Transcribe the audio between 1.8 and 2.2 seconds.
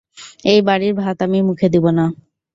না।